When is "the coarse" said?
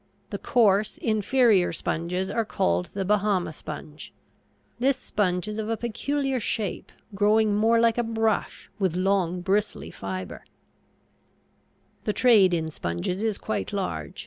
0.31-0.97